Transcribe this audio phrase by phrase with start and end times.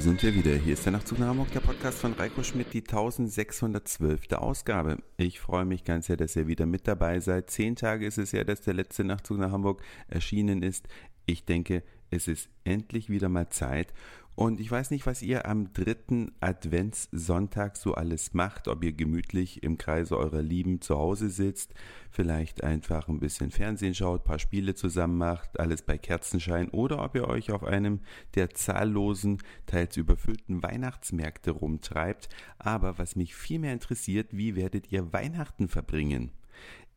[0.00, 0.54] sind wir wieder.
[0.56, 4.32] Hier ist der Nachtzug nach Hamburg, der Podcast von Reiko Schmidt, die 1612.
[4.32, 4.98] Ausgabe.
[5.16, 7.48] Ich freue mich ganz sehr, dass ihr wieder mit dabei seid.
[7.50, 10.88] Zehn Tage ist es ja, dass der letzte Nachtzug nach Hamburg erschienen ist.
[11.26, 11.84] Ich denke,
[12.14, 13.92] es ist endlich wieder mal Zeit.
[14.36, 19.62] Und ich weiß nicht, was ihr am dritten Adventssonntag so alles macht, ob ihr gemütlich
[19.62, 21.72] im Kreise eurer Lieben zu Hause sitzt,
[22.10, 27.14] vielleicht einfach ein bisschen Fernsehen schaut, paar Spiele zusammen macht, alles bei Kerzenschein oder ob
[27.14, 28.00] ihr euch auf einem
[28.34, 32.28] der zahllosen, teils überfüllten Weihnachtsmärkte rumtreibt.
[32.58, 36.32] Aber was mich viel mehr interessiert, wie werdet ihr Weihnachten verbringen?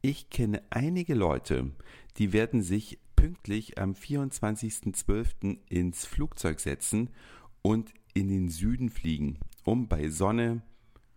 [0.00, 1.72] Ich kenne einige Leute,
[2.16, 5.58] die werden sich pünktlich am 24.12.
[5.68, 7.10] ins Flugzeug setzen
[7.60, 10.62] und in den Süden fliegen, um bei Sonne,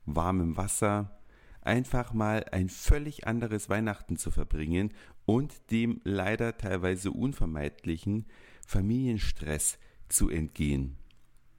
[0.08, 1.20] warmem Wasser,
[1.62, 4.92] einfach mal ein völlig anderes Weihnachten zu verbringen
[5.28, 8.26] und dem leider teilweise unvermeidlichen
[8.66, 10.98] Familienstress zu entgehen.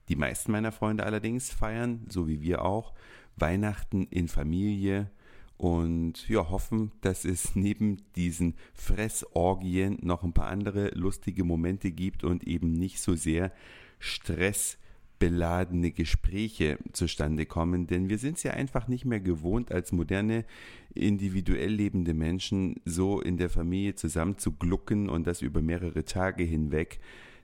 [0.08, 2.92] Die meisten meiner Freunde allerdings feiern, so wie wir auch,
[3.36, 5.12] Weihnachten in Familie
[5.60, 12.24] und ja, hoffen, dass es neben diesen Fressorgien noch ein paar andere lustige Momente gibt
[12.24, 13.52] und eben nicht so sehr
[13.98, 20.46] stressbeladene Gespräche zustande kommen, denn wir sind es ja einfach nicht mehr gewohnt, als moderne,
[20.94, 26.42] individuell lebende Menschen so in der Familie zusammen zu glucken und das über mehrere Tage
[26.42, 27.00] hinweg.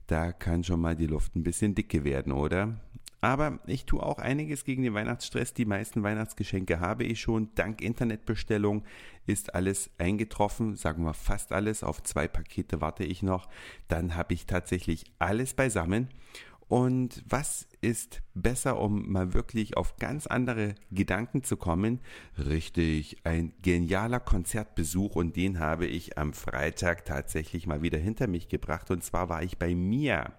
[0.06, 2.80] Da kann schon mal die Luft ein bisschen dicke werden, oder?
[3.26, 5.52] Aber ich tue auch einiges gegen den Weihnachtsstress.
[5.52, 7.52] Die meisten Weihnachtsgeschenke habe ich schon.
[7.56, 8.84] Dank Internetbestellung
[9.26, 11.82] ist alles eingetroffen, sagen wir fast alles.
[11.82, 13.48] Auf zwei Pakete warte ich noch.
[13.88, 16.08] Dann habe ich tatsächlich alles beisammen.
[16.68, 21.98] Und was ist besser, um mal wirklich auf ganz andere Gedanken zu kommen?
[22.38, 28.48] Richtig, ein genialer Konzertbesuch und den habe ich am Freitag tatsächlich mal wieder hinter mich
[28.48, 28.92] gebracht.
[28.92, 30.32] Und zwar war ich bei Mia.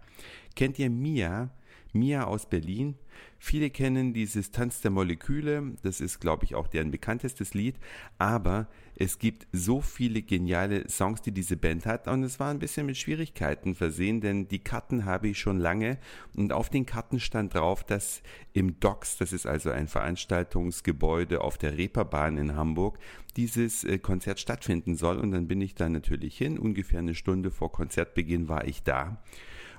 [0.55, 1.49] Kennt ihr Mia?
[1.93, 2.95] Mia aus Berlin.
[3.39, 7.75] Viele kennen dieses Tanz der Moleküle, das ist, glaube ich, auch deren bekanntestes Lied,
[8.17, 8.67] aber
[8.99, 12.07] es gibt so viele geniale Songs, die diese Band hat.
[12.07, 15.99] Und es war ein bisschen mit Schwierigkeiten versehen, denn die Karten habe ich schon lange.
[16.35, 21.59] Und auf den Karten stand drauf, dass im Docks, das ist also ein Veranstaltungsgebäude auf
[21.59, 22.97] der Reeperbahn in Hamburg,
[23.35, 25.19] dieses äh, Konzert stattfinden soll.
[25.19, 29.21] Und dann bin ich da natürlich hin, ungefähr eine Stunde vor Konzertbeginn war ich da.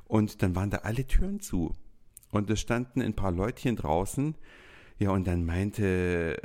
[0.06, 1.74] Und dann waren da alle Türen zu.
[2.30, 4.34] Und es standen ein paar Leutchen draußen.
[4.98, 6.40] Ja, und dann meinte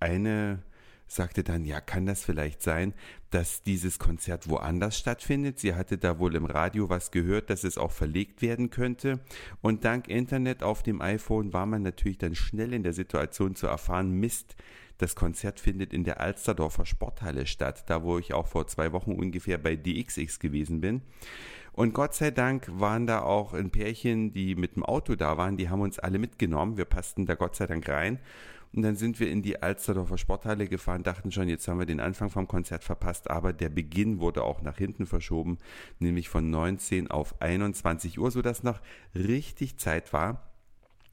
[0.00, 0.62] eine,
[1.06, 2.94] sagte dann, ja, kann das vielleicht sein,
[3.30, 5.58] dass dieses Konzert woanders stattfindet?
[5.58, 9.20] Sie hatte da wohl im Radio was gehört, dass es auch verlegt werden könnte.
[9.60, 13.66] Und dank Internet auf dem iPhone war man natürlich dann schnell in der Situation zu
[13.66, 14.56] erfahren, Mist,
[14.98, 19.12] das Konzert findet in der Alsterdorfer Sporthalle statt, da wo ich auch vor zwei Wochen
[19.12, 21.02] ungefähr bei DXX gewesen bin.
[21.72, 25.56] Und Gott sei Dank waren da auch ein Pärchen, die mit dem Auto da waren,
[25.56, 26.76] die haben uns alle mitgenommen.
[26.76, 28.18] Wir passten da Gott sei Dank rein.
[28.74, 32.00] Und dann sind wir in die Alsterdorfer Sporthalle gefahren, dachten schon, jetzt haben wir den
[32.00, 35.58] Anfang vom Konzert verpasst, aber der Beginn wurde auch nach hinten verschoben,
[35.98, 38.80] nämlich von 19 auf 21 Uhr, sodass noch
[39.14, 40.50] richtig Zeit war.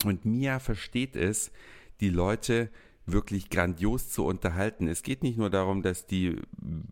[0.05, 1.51] Und Mia versteht es,
[1.99, 2.69] die Leute
[3.11, 4.87] wirklich grandios zu unterhalten.
[4.87, 6.37] Es geht nicht nur darum, dass die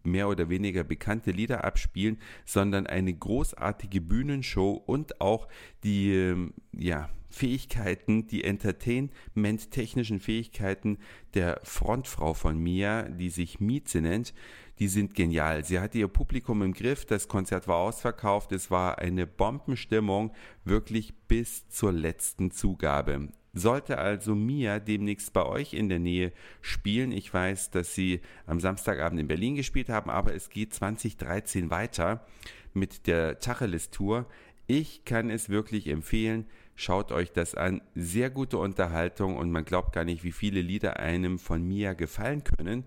[0.04, 5.48] mehr oder weniger bekannte Lieder abspielen, sondern eine großartige Bühnenshow und auch
[5.84, 10.98] die, ähm, ja, Fähigkeiten, die Entertainment-technischen Fähigkeiten
[11.34, 14.34] der Frontfrau von Mia, die sich Mieze nennt,
[14.80, 15.64] die sind genial.
[15.64, 20.34] Sie hatte ihr Publikum im Griff, das Konzert war ausverkauft, es war eine Bombenstimmung,
[20.64, 23.30] wirklich bis zur letzten Zugabe.
[23.58, 26.32] Sollte also Mia demnächst bei euch in der Nähe
[26.62, 31.70] spielen, ich weiß, dass sie am Samstagabend in Berlin gespielt haben, aber es geht 2013
[31.70, 32.26] weiter
[32.74, 34.26] mit der Tacheles Tour.
[34.68, 36.46] Ich kann es wirklich empfehlen.
[36.76, 37.82] Schaut euch das an.
[37.96, 42.44] Sehr gute Unterhaltung und man glaubt gar nicht, wie viele Lieder einem von Mia gefallen
[42.44, 42.84] können,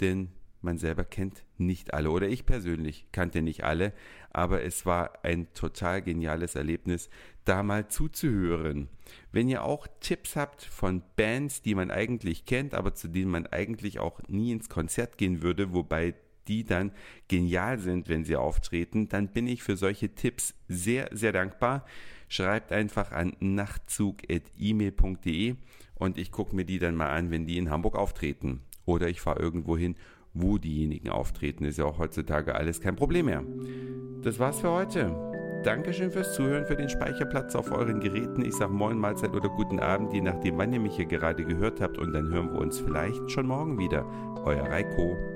[0.00, 0.28] denn
[0.64, 3.92] man selber kennt nicht alle oder ich persönlich kannte nicht alle,
[4.30, 7.08] aber es war ein total geniales Erlebnis,
[7.44, 8.88] da mal zuzuhören.
[9.30, 13.46] Wenn ihr auch Tipps habt von Bands, die man eigentlich kennt, aber zu denen man
[13.46, 16.14] eigentlich auch nie ins Konzert gehen würde, wobei
[16.48, 16.90] die dann
[17.28, 21.84] genial sind, wenn sie auftreten, dann bin ich für solche Tipps sehr, sehr dankbar.
[22.28, 25.56] Schreibt einfach an nachtzug.email.de
[25.94, 28.62] und ich gucke mir die dann mal an, wenn die in Hamburg auftreten.
[28.84, 29.96] Oder ich fahre irgendwo hin
[30.34, 31.64] wo diejenigen auftreten.
[31.64, 33.42] Ist ja auch heutzutage alles kein Problem mehr.
[34.22, 35.14] Das war's für heute.
[35.62, 38.44] Dankeschön fürs Zuhören, für den Speicherplatz auf euren Geräten.
[38.44, 41.80] Ich sag Moin, Mahlzeit oder guten Abend, je nachdem, wann ihr mich hier gerade gehört
[41.80, 41.96] habt.
[41.96, 44.04] Und dann hören wir uns vielleicht schon morgen wieder.
[44.44, 45.33] Euer Reiko.